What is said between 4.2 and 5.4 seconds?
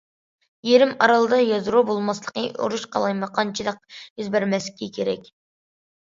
بەرمەسلىكى كېرەك.